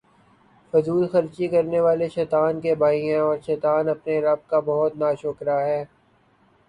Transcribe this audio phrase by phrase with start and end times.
[0.73, 5.59] فضول خرچی کرنے والے شیطان کے بھائی ہیں، اور شیطان اپنے رب کا بہت ناشکرا
[5.61, 5.83] ہے